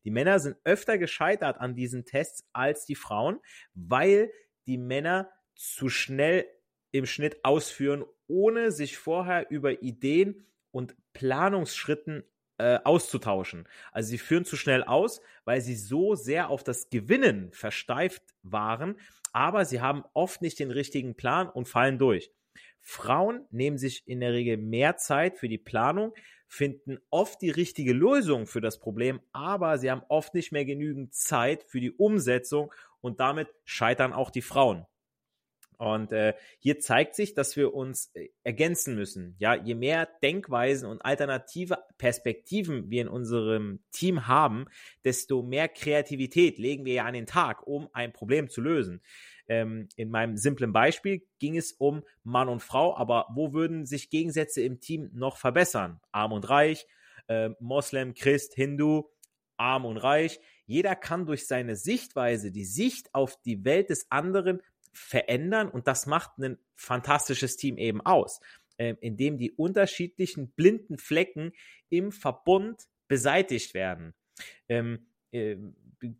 Die 0.03 0.11
Männer 0.11 0.39
sind 0.39 0.55
öfter 0.63 0.97
gescheitert 0.97 1.59
an 1.59 1.75
diesen 1.75 2.05
Tests 2.05 2.47
als 2.53 2.85
die 2.85 2.95
Frauen, 2.95 3.39
weil 3.73 4.31
die 4.65 4.77
Männer 4.77 5.29
zu 5.55 5.89
schnell 5.89 6.45
im 6.91 7.05
Schnitt 7.05 7.43
ausführen, 7.43 8.05
ohne 8.27 8.71
sich 8.71 8.97
vorher 8.97 9.49
über 9.49 9.81
Ideen 9.81 10.45
und 10.71 10.95
Planungsschritten 11.11 12.23
äh, 12.57 12.79
auszutauschen. 12.85 13.67
Also 13.91 14.09
sie 14.09 14.17
führen 14.17 14.45
zu 14.45 14.55
schnell 14.55 14.83
aus, 14.83 15.21
weil 15.43 15.59
sie 15.59 15.75
so 15.75 16.15
sehr 16.15 16.49
auf 16.49 16.63
das 16.63 16.89
Gewinnen 16.89 17.51
versteift 17.51 18.23
waren, 18.43 18.97
aber 19.33 19.65
sie 19.65 19.81
haben 19.81 20.03
oft 20.13 20.41
nicht 20.41 20.59
den 20.59 20.71
richtigen 20.71 21.15
Plan 21.15 21.49
und 21.49 21.67
fallen 21.67 21.97
durch. 21.97 22.31
Frauen 22.81 23.45
nehmen 23.51 23.77
sich 23.77 24.07
in 24.07 24.19
der 24.19 24.33
Regel 24.33 24.57
mehr 24.57 24.97
Zeit 24.97 25.37
für 25.37 25.49
die 25.49 25.57
Planung, 25.57 26.13
finden 26.47 26.99
oft 27.09 27.41
die 27.41 27.49
richtige 27.49 27.93
Lösung 27.93 28.47
für 28.47 28.61
das 28.61 28.79
Problem, 28.79 29.19
aber 29.33 29.77
sie 29.77 29.91
haben 29.91 30.03
oft 30.07 30.33
nicht 30.33 30.51
mehr 30.51 30.65
genügend 30.65 31.13
Zeit 31.13 31.63
für 31.63 31.81
die 31.81 31.91
Umsetzung 31.91 32.73
und 33.01 33.19
damit 33.19 33.49
scheitern 33.65 34.13
auch 34.13 34.29
die 34.29 34.41
Frauen. 34.41 34.85
Und 35.77 36.11
äh, 36.11 36.33
hier 36.57 36.79
zeigt 36.79 37.15
sich, 37.15 37.35
dass 37.35 37.55
wir 37.55 37.73
uns 37.73 38.09
äh, 38.15 38.29
ergänzen 38.43 38.95
müssen. 38.95 39.35
Ja, 39.37 39.53
je 39.53 39.75
mehr 39.75 40.09
Denkweisen 40.23 40.89
und 40.89 41.05
alternative 41.05 41.77
Perspektiven 41.99 42.89
wir 42.89 43.03
in 43.03 43.07
unserem 43.07 43.79
Team 43.91 44.27
haben, 44.27 44.65
desto 45.03 45.43
mehr 45.43 45.69
Kreativität 45.69 46.57
legen 46.57 46.85
wir 46.85 46.93
ja 46.93 47.05
an 47.05 47.13
den 47.13 47.27
Tag, 47.27 47.67
um 47.67 47.89
ein 47.93 48.11
Problem 48.11 48.49
zu 48.49 48.61
lösen. 48.61 49.01
Ähm, 49.47 49.87
in 49.95 50.09
meinem 50.09 50.35
simplen 50.35 50.73
Beispiel 50.73 51.21
ging 51.39 51.55
es 51.55 51.71
um 51.73 52.03
Mann 52.23 52.49
und 52.49 52.63
Frau, 52.63 52.97
aber 52.97 53.27
wo 53.33 53.53
würden 53.53 53.85
sich 53.85 54.09
Gegensätze 54.09 54.61
im 54.61 54.79
Team 54.79 55.11
noch 55.13 55.37
verbessern? 55.37 56.01
Arm 56.11 56.33
und 56.33 56.49
reich, 56.49 56.87
äh, 57.27 57.51
Moslem, 57.59 58.15
Christ, 58.15 58.55
Hindu, 58.55 59.03
arm 59.57 59.85
und 59.85 59.97
reich. 59.97 60.39
Jeder 60.65 60.95
kann 60.95 61.25
durch 61.25 61.47
seine 61.47 61.75
Sichtweise, 61.75 62.51
die 62.51 62.65
Sicht 62.65 63.13
auf 63.13 63.39
die 63.43 63.63
Welt 63.63 63.89
des 63.89 64.11
anderen 64.11 64.61
verändern 64.97 65.69
und 65.69 65.87
das 65.87 66.05
macht 66.05 66.37
ein 66.39 66.57
fantastisches 66.75 67.55
Team 67.57 67.77
eben 67.77 68.01
aus, 68.01 68.39
äh, 68.77 68.95
indem 68.99 69.37
die 69.37 69.51
unterschiedlichen 69.51 70.51
blinden 70.51 70.97
Flecken 70.97 71.53
im 71.89 72.11
Verbund 72.11 72.83
beseitigt 73.07 73.73
werden. 73.73 74.13
Ähm, 74.67 75.07
äh, 75.31 75.57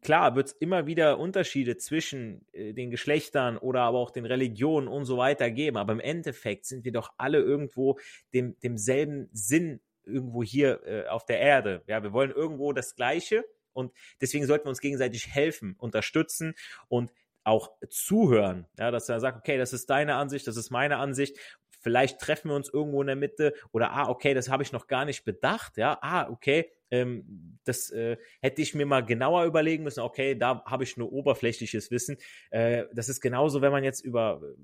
klar 0.02 0.36
wird 0.36 0.48
es 0.48 0.54
immer 0.54 0.88
wieder 0.88 1.20
Unterschiede 1.20 1.78
zwischen 1.78 2.46
äh, 2.54 2.74
den 2.74 2.92
Geschlechtern 2.92 3.58
oder 3.58 3.82
aber 3.82 4.00
auch 4.00 4.12
den 4.12 4.26
Religionen 4.26 4.88
und 4.88 5.06
so 5.06 5.18
weiter 5.18 5.52
geben, 5.52 5.78
aber 5.78 5.94
im 5.94 6.00
Endeffekt 6.00 6.66
sind 6.66 6.86
wir 6.86 6.92
doch 6.92 7.14
alle 7.18 7.40
irgendwo 7.40 8.00
dem, 8.34 8.58
demselben 8.60 9.30
Sinn 9.32 9.82
irgendwo 10.04 10.44
hier 10.44 10.82
äh, 10.86 11.08
auf 11.08 11.26
der 11.26 11.40
Erde. 11.40 11.84
Ja, 11.88 12.02
wir 12.04 12.14
wollen 12.14 12.32
irgendwo 12.32 12.74
das 12.74 12.96
Gleiche 12.96 13.44
und 13.74 13.92
deswegen 14.22 14.46
sollten 14.46 14.66
wir 14.66 14.70
uns 14.70 14.82
gegenseitig 14.82 15.28
helfen, 15.28 15.76
unterstützen 15.78 16.56
und 16.88 17.12
auch 17.48 17.72
zuhören, 17.90 18.68
ja, 18.78 18.92
dass 18.92 19.10
er 19.10 19.20
sagt, 19.20 19.38
okay, 19.38 19.58
das 19.58 19.74
ist 19.74 19.90
deine 19.90 20.16
Ansicht, 20.16 20.48
das 20.48 20.58
ist 20.58 20.70
meine 20.70 20.98
Ansicht, 20.98 21.38
vielleicht 21.80 22.20
treffen 22.20 22.50
wir 22.50 22.56
uns 22.56 22.70
irgendwo 22.70 23.02
in 23.02 23.08
der 23.08 23.16
Mitte 23.16 23.54
oder 23.72 23.92
ah, 23.94 24.10
okay, 24.10 24.34
das 24.34 24.50
habe 24.50 24.64
ich 24.64 24.74
noch 24.74 24.88
gar 24.88 25.06
nicht 25.06 25.24
bedacht, 25.24 25.78
ja, 25.78 25.98
ah, 26.02 26.30
okay, 26.30 26.70
ähm, 26.92 27.60
das 27.64 27.90
äh, 27.92 28.18
hätte 28.42 28.62
ich 28.62 28.76
mir 28.76 28.86
mal 28.86 29.06
genauer 29.06 29.46
überlegen 29.46 29.84
müssen, 29.84 30.02
okay, 30.02 30.36
da 30.36 30.64
habe 30.66 30.84
ich 30.84 30.98
nur 30.98 31.12
oberflächliches 31.12 31.92
Wissen. 31.92 32.18
Äh, 32.50 32.86
das 32.94 33.10
ist 33.10 33.22
genauso, 33.22 33.62
wenn 33.62 33.72
man 33.72 33.84
jetzt 33.84 34.02
über 34.02 34.42
äh, 34.44 34.56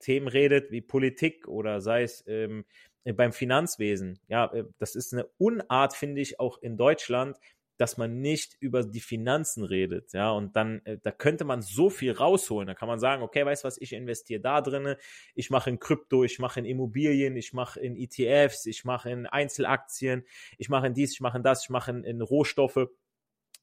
Themen 0.00 0.28
redet 0.28 0.70
wie 0.70 0.80
Politik 0.80 1.46
oder 1.48 1.80
sei 1.80 2.02
es 2.02 2.24
ähm, 2.26 2.64
beim 3.04 3.32
Finanzwesen. 3.32 4.18
Ja, 4.28 4.52
äh, 4.52 4.64
das 4.78 4.94
ist 4.94 5.12
eine 5.12 5.26
Unart, 5.38 5.94
finde 5.94 6.20
ich, 6.20 6.40
auch 6.40 6.60
in 6.62 6.76
Deutschland, 6.76 7.36
dass 7.80 7.96
man 7.96 8.20
nicht 8.20 8.58
über 8.60 8.82
die 8.82 9.00
Finanzen 9.00 9.64
redet, 9.64 10.12
ja, 10.12 10.30
und 10.32 10.54
dann, 10.54 10.84
äh, 10.84 10.98
da 11.02 11.10
könnte 11.10 11.44
man 11.44 11.62
so 11.62 11.88
viel 11.88 12.12
rausholen. 12.12 12.66
Da 12.66 12.74
kann 12.74 12.88
man 12.88 13.00
sagen, 13.00 13.22
okay, 13.22 13.46
weißt 13.46 13.64
was, 13.64 13.80
ich 13.80 13.94
investiere 13.94 14.38
da 14.38 14.60
drinne, 14.60 14.98
ich 15.34 15.48
mache 15.48 15.70
in 15.70 15.78
Krypto, 15.78 16.22
ich 16.22 16.38
mache 16.38 16.60
in 16.60 16.66
Immobilien, 16.66 17.36
ich 17.36 17.54
mache 17.54 17.80
in 17.80 17.96
ETFs, 17.96 18.66
ich 18.66 18.84
mache 18.84 19.10
in 19.10 19.26
Einzelaktien, 19.26 20.26
ich 20.58 20.68
mache 20.68 20.88
in 20.88 20.94
dies, 20.94 21.12
ich 21.12 21.20
mache 21.22 21.38
in 21.38 21.42
das, 21.42 21.62
ich 21.64 21.70
mache 21.70 21.90
in, 21.90 22.04
in 22.04 22.20
Rohstoffe. 22.20 22.88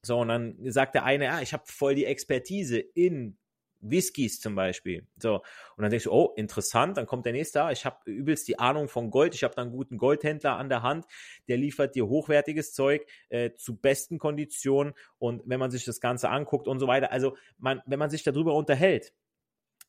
So, 0.02 0.20
und 0.20 0.30
dann 0.30 0.58
sagt 0.72 0.96
der 0.96 1.04
eine, 1.04 1.26
ja, 1.26 1.42
ich 1.42 1.54
habe 1.54 1.64
voll 1.68 1.94
die 1.94 2.06
Expertise 2.06 2.80
in 2.80 3.38
Whiskys 3.82 4.40
zum 4.40 4.56
Beispiel. 4.56 5.06
So, 5.18 5.36
und 5.36 5.82
dann 5.82 5.90
denkst 5.90 6.06
du, 6.06 6.12
oh, 6.12 6.34
interessant, 6.36 6.98
dann 6.98 7.06
kommt 7.06 7.26
der 7.26 7.34
nächste, 7.34 7.64
ah, 7.64 7.72
ich 7.72 7.86
habe 7.86 7.98
übelst 8.10 8.48
die 8.48 8.60
Ahnung 8.60 8.88
von 8.88 9.12
Gold, 9.12 9.36
ich 9.36 9.44
habe 9.44 9.56
dann 9.56 9.68
einen 9.68 9.76
guten 9.76 9.98
Goldhändler 9.98 10.58
an 10.58 10.70
der 10.70 10.84
Hand, 10.84 11.06
der 11.48 11.58
liefert 11.58 11.96
dir 11.96 12.08
hochwertiges 12.08 12.74
Zeug 12.74 13.06
äh, 13.30 13.52
zu 13.56 13.78
besten 13.78 14.20
Konditionen 14.20 14.94
und 15.20 15.44
wenn 15.46 15.60
man 15.60 15.72
sich 15.72 15.86
das 15.86 16.00
Ganze 16.00 16.30
anguckt 16.30 16.68
und 16.68 16.80
so 16.80 16.88
weiter, 16.88 17.12
also 17.12 17.36
man, 17.58 17.82
wenn 17.86 18.00
man 18.00 18.10
sich 18.10 18.24
darüber 18.24 18.56
unterhält, 18.56 19.14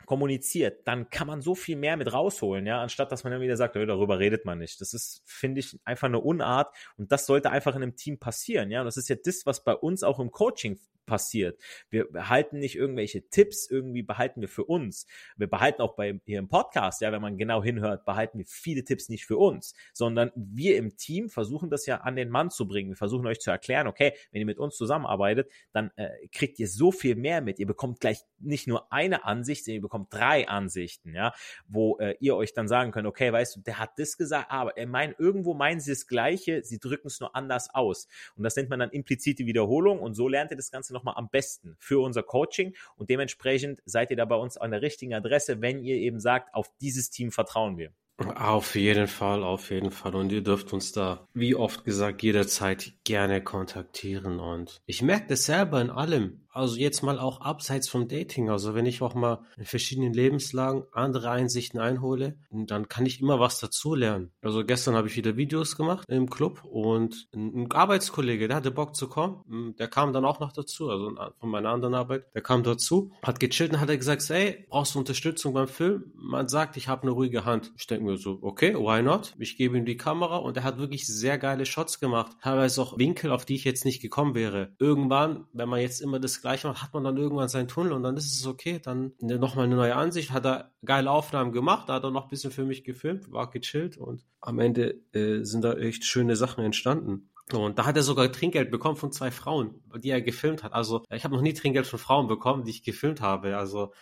kommuniziert, 0.06 0.86
dann 0.86 1.10
kann 1.10 1.26
man 1.26 1.42
so 1.42 1.54
viel 1.54 1.76
mehr 1.76 1.96
mit 1.96 2.12
rausholen, 2.12 2.66
ja, 2.66 2.80
anstatt 2.80 3.12
dass 3.12 3.24
man 3.24 3.32
dann 3.32 3.42
wieder 3.42 3.56
sagt, 3.56 3.76
darüber 3.76 4.18
redet 4.18 4.44
man 4.44 4.58
nicht. 4.58 4.80
Das 4.80 4.94
ist, 4.94 5.22
finde 5.26 5.60
ich, 5.60 5.78
einfach 5.84 6.08
eine 6.08 6.20
Unart 6.20 6.74
und 6.96 7.12
das 7.12 7.26
sollte 7.26 7.50
einfach 7.50 7.74
in 7.74 7.82
einem 7.82 7.96
Team 7.96 8.18
passieren, 8.18 8.70
ja. 8.70 8.80
Und 8.80 8.86
das 8.86 8.96
ist 8.96 9.08
ja 9.08 9.16
das, 9.22 9.44
was 9.44 9.64
bei 9.64 9.74
uns 9.74 10.02
auch 10.02 10.18
im 10.18 10.30
Coaching 10.30 10.78
passiert. 11.08 11.60
Wir 11.90 12.04
behalten 12.04 12.58
nicht 12.58 12.76
irgendwelche 12.76 13.28
Tipps, 13.28 13.68
irgendwie 13.68 14.02
behalten 14.02 14.40
wir 14.40 14.48
für 14.48 14.64
uns. 14.64 15.06
Wir 15.36 15.48
behalten 15.48 15.82
auch 15.82 15.96
bei 15.96 16.20
hier 16.26 16.38
im 16.38 16.48
Podcast, 16.48 17.00
ja, 17.00 17.10
wenn 17.10 17.22
man 17.22 17.38
genau 17.38 17.64
hinhört, 17.64 18.04
behalten 18.04 18.38
wir 18.38 18.46
viele 18.46 18.84
Tipps 18.84 19.08
nicht 19.08 19.24
für 19.24 19.38
uns, 19.38 19.74
sondern 19.92 20.30
wir 20.36 20.76
im 20.76 20.96
Team 20.96 21.30
versuchen 21.30 21.70
das 21.70 21.86
ja 21.86 22.02
an 22.02 22.14
den 22.14 22.28
Mann 22.28 22.50
zu 22.50 22.68
bringen. 22.68 22.90
Wir 22.90 22.96
versuchen 22.96 23.26
euch 23.26 23.40
zu 23.40 23.50
erklären, 23.50 23.88
okay, 23.88 24.12
wenn 24.30 24.40
ihr 24.40 24.46
mit 24.46 24.58
uns 24.58 24.76
zusammenarbeitet, 24.76 25.50
dann 25.72 25.90
äh, 25.96 26.10
kriegt 26.30 26.58
ihr 26.58 26.68
so 26.68 26.92
viel 26.92 27.16
mehr 27.16 27.40
mit. 27.40 27.58
Ihr 27.58 27.66
bekommt 27.66 28.00
gleich 28.00 28.20
nicht 28.38 28.66
nur 28.66 28.92
eine 28.92 29.24
Ansicht, 29.24 29.64
sondern 29.64 29.76
ihr 29.76 29.82
bekommt 29.82 30.12
drei 30.12 30.46
Ansichten, 30.46 31.14
ja, 31.14 31.32
wo 31.66 31.98
äh, 31.98 32.16
ihr 32.20 32.36
euch 32.36 32.52
dann 32.52 32.68
sagen 32.68 32.92
könnt, 32.92 33.06
okay, 33.06 33.32
weißt 33.32 33.56
du, 33.56 33.60
der 33.60 33.78
hat 33.78 33.98
das 33.98 34.18
gesagt, 34.18 34.50
aber 34.50 34.76
er 34.76 34.86
meint, 34.86 35.18
irgendwo 35.18 35.54
meinen 35.54 35.80
sie 35.80 35.90
das 35.90 36.06
Gleiche, 36.06 36.62
sie 36.62 36.78
drücken 36.78 37.08
es 37.08 37.18
nur 37.20 37.34
anders 37.34 37.74
aus. 37.74 38.08
Und 38.36 38.44
das 38.44 38.56
nennt 38.56 38.68
man 38.68 38.80
dann 38.80 38.90
implizite 38.90 39.46
Wiederholung 39.46 40.00
und 40.00 40.14
so 40.14 40.28
lernt 40.28 40.50
ihr 40.50 40.56
das 40.56 40.70
Ganze 40.70 40.92
nochmal 40.98 41.14
am 41.16 41.28
besten 41.30 41.76
für 41.78 42.02
unser 42.02 42.22
Coaching 42.22 42.74
und 42.96 43.08
dementsprechend 43.10 43.80
seid 43.84 44.10
ihr 44.10 44.16
da 44.16 44.24
bei 44.24 44.36
uns 44.36 44.56
an 44.56 44.70
der 44.70 44.82
richtigen 44.82 45.14
Adresse, 45.14 45.60
wenn 45.60 45.82
ihr 45.82 45.96
eben 45.96 46.20
sagt, 46.20 46.54
auf 46.54 46.70
dieses 46.80 47.10
Team 47.10 47.30
vertrauen 47.30 47.78
wir. 47.78 47.92
Auf 48.34 48.74
jeden 48.74 49.06
Fall, 49.06 49.44
auf 49.44 49.70
jeden 49.70 49.92
Fall. 49.92 50.16
Und 50.16 50.32
ihr 50.32 50.42
dürft 50.42 50.72
uns 50.72 50.90
da, 50.90 51.28
wie 51.34 51.54
oft 51.54 51.84
gesagt, 51.84 52.24
jederzeit 52.24 52.94
gerne 53.04 53.40
kontaktieren. 53.44 54.40
Und 54.40 54.80
ich 54.86 55.02
merke 55.02 55.28
das 55.28 55.46
selber 55.46 55.80
in 55.80 55.90
allem. 55.90 56.40
Also 56.58 56.76
jetzt 56.76 57.02
mal 57.02 57.20
auch 57.20 57.40
abseits 57.40 57.88
vom 57.88 58.08
Dating. 58.08 58.50
Also 58.50 58.74
wenn 58.74 58.84
ich 58.84 59.00
auch 59.00 59.14
mal 59.14 59.44
in 59.56 59.64
verschiedenen 59.64 60.12
Lebenslagen 60.12 60.82
andere 60.92 61.30
Einsichten 61.30 61.78
einhole, 61.78 62.36
dann 62.50 62.88
kann 62.88 63.06
ich 63.06 63.20
immer 63.20 63.38
was 63.38 63.60
dazulernen. 63.60 64.32
Also 64.42 64.64
gestern 64.64 64.96
habe 64.96 65.06
ich 65.06 65.16
wieder 65.16 65.36
Videos 65.36 65.76
gemacht 65.76 66.04
im 66.08 66.28
Club 66.28 66.64
und 66.64 67.28
ein 67.32 67.70
Arbeitskollege, 67.70 68.48
der 68.48 68.56
hatte 68.56 68.72
Bock 68.72 68.96
zu 68.96 69.08
kommen. 69.08 69.76
Der 69.78 69.86
kam 69.86 70.12
dann 70.12 70.24
auch 70.24 70.40
noch 70.40 70.50
dazu, 70.50 70.90
also 70.90 71.12
von 71.38 71.48
meiner 71.48 71.68
anderen 71.68 71.94
Arbeit. 71.94 72.24
Der 72.34 72.42
kam 72.42 72.64
dazu, 72.64 73.12
hat 73.22 73.38
gechillt 73.38 73.72
und 73.72 73.80
hat 73.80 73.88
gesagt, 73.88 74.28
ey, 74.28 74.66
brauchst 74.68 74.96
du 74.96 74.98
Unterstützung 74.98 75.54
beim 75.54 75.68
Film? 75.68 76.10
Man 76.16 76.48
sagt, 76.48 76.76
ich 76.76 76.88
habe 76.88 77.02
eine 77.02 77.12
ruhige 77.12 77.44
Hand. 77.44 77.72
Ich 77.76 77.86
denke 77.86 78.04
mir 78.04 78.16
so, 78.16 78.40
okay, 78.42 78.74
why 78.74 79.00
not? 79.00 79.32
Ich 79.38 79.56
gebe 79.56 79.78
ihm 79.78 79.86
die 79.86 79.96
Kamera 79.96 80.38
und 80.38 80.56
er 80.56 80.64
hat 80.64 80.78
wirklich 80.78 81.06
sehr 81.06 81.38
geile 81.38 81.66
Shots 81.66 82.00
gemacht. 82.00 82.32
Teilweise 82.42 82.82
auch 82.82 82.98
Winkel, 82.98 83.30
auf 83.30 83.44
die 83.44 83.54
ich 83.54 83.62
jetzt 83.62 83.84
nicht 83.84 84.02
gekommen 84.02 84.34
wäre. 84.34 84.72
Irgendwann, 84.80 85.46
wenn 85.52 85.68
man 85.68 85.80
jetzt 85.80 86.00
immer 86.00 86.18
das 86.18 86.40
gleich 86.40 86.47
macht, 86.64 86.82
hat 86.82 86.94
man 86.94 87.04
dann 87.04 87.16
irgendwann 87.16 87.48
seinen 87.48 87.68
Tunnel 87.68 87.92
und 87.92 88.02
dann 88.02 88.16
ist 88.16 88.32
es 88.32 88.46
okay. 88.46 88.80
Dann 88.82 89.12
nochmal 89.20 89.66
eine 89.66 89.76
neue 89.76 89.96
Ansicht, 89.96 90.32
hat 90.32 90.46
er 90.46 90.72
geile 90.84 91.10
Aufnahmen 91.10 91.52
gemacht, 91.52 91.88
da 91.88 91.94
hat 91.94 92.04
er 92.04 92.10
noch 92.10 92.24
ein 92.24 92.30
bisschen 92.30 92.50
für 92.50 92.64
mich 92.64 92.84
gefilmt, 92.84 93.30
war 93.30 93.50
gechillt 93.50 93.96
und 93.96 94.24
am 94.40 94.58
Ende 94.58 95.00
äh, 95.12 95.44
sind 95.44 95.62
da 95.62 95.74
echt 95.74 96.04
schöne 96.04 96.36
Sachen 96.36 96.64
entstanden. 96.64 97.30
Und 97.52 97.78
da 97.78 97.86
hat 97.86 97.96
er 97.96 98.02
sogar 98.02 98.30
Trinkgeld 98.30 98.70
bekommen 98.70 98.96
von 98.96 99.12
zwei 99.12 99.30
Frauen, 99.30 99.82
die 99.96 100.10
er 100.10 100.20
gefilmt 100.20 100.62
hat. 100.62 100.74
Also 100.74 101.04
ich 101.10 101.24
habe 101.24 101.34
noch 101.34 101.42
nie 101.42 101.54
Trinkgeld 101.54 101.86
von 101.86 101.98
Frauen 101.98 102.28
bekommen, 102.28 102.64
die 102.64 102.70
ich 102.70 102.82
gefilmt 102.82 103.20
habe. 103.20 103.56
Also 103.56 103.92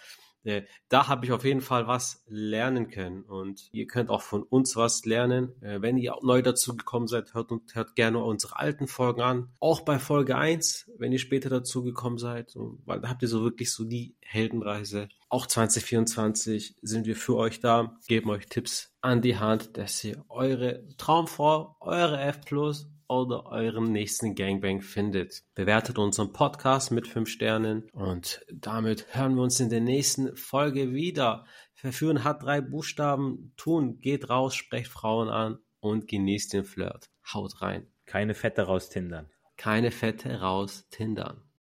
da 0.89 1.09
habe 1.09 1.27
ich 1.27 1.33
auf 1.33 1.45
jeden 1.45 1.61
Fall 1.61 1.87
was 1.87 2.25
lernen 2.29 2.89
können. 2.89 3.23
Und 3.23 3.69
ihr 3.73 3.87
könnt 3.87 4.11
auch 4.11 4.23
von 4.23 4.43
uns 4.43 4.77
was 4.77 5.05
lernen. 5.05 5.61
Äh, 5.63 5.83
wenn 5.83 5.97
ihr 5.97 6.17
neu 6.23 6.43
dazu 6.43 6.77
gekommen 6.77 7.09
seid, 7.09 7.35
hört, 7.35 7.53
und, 7.53 7.75
hört 7.75 7.97
gerne 7.97 8.19
unsere 8.19 8.59
alten 8.59 8.87
Folgen 8.87 9.23
an. 9.23 9.49
Auch 9.61 9.81
bei 9.81 9.99
Folge 9.99 10.37
1, 10.37 10.91
wenn 10.99 11.13
ihr 11.13 11.19
später 11.19 11.49
dazu 11.49 11.83
gekommen 11.83 12.19
seid. 12.19 12.55
Weil 12.85 13.01
da 13.01 13.09
habt 13.09 13.23
ihr 13.23 13.29
so 13.29 13.43
wirklich 13.43 13.73
so 13.73 13.85
die 13.85 14.17
Heldenreise. 14.21 15.09
Auch 15.29 15.47
2024 15.47 16.77
sind 16.83 17.07
wir 17.07 17.17
für 17.17 17.37
euch 17.37 17.61
da, 17.61 17.99
geben 18.07 18.31
euch 18.31 18.47
Tipps 18.47 18.95
an 19.01 19.23
die 19.23 19.39
Hand, 19.39 19.77
dass 19.77 20.03
ihr 20.05 20.25
eure 20.29 20.85
Traumfrau, 20.97 21.77
eure 21.81 22.21
F 22.21 22.41
Plus 22.43 22.89
oder 23.09 23.47
euren 23.47 23.93
nächsten 23.93 24.35
Gangbang 24.35 24.81
findet. 24.81 25.43
Bewertet 25.55 25.99
unseren 25.99 26.33
Podcast 26.33 26.91
mit 26.91 27.07
5 27.07 27.29
Sternen 27.29 27.89
und 27.93 28.45
damit 28.53 29.07
hören 29.15 29.37
wir 29.37 29.43
uns 29.43 29.61
in 29.61 29.71
der 29.71 29.81
nächsten 29.81 30.37
Folge 30.37 30.93
wieder. 30.93 31.45
Verführen 31.75 32.25
hat 32.25 32.43
drei 32.43 32.61
Buchstaben. 32.61 33.53
Tun, 33.57 33.99
geht 33.99 34.31
raus, 34.31 34.55
sprecht 34.55 34.89
Frauen 34.89 35.29
an 35.29 35.59
und 35.81 36.09
genießt 36.09 36.53
den 36.53 36.65
Flirt. 36.65 37.11
Haut 37.33 37.63
rein. 37.63 37.87
Keine 38.07 38.35
Fette 38.35 38.63
raus 38.63 38.89
Tindern. 38.89 39.31
Keine 39.57 39.91
Fette 39.91 40.41
raus 40.41 40.87
Tindern. 40.91 41.46